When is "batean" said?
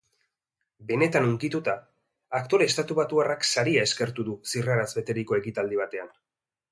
5.83-6.11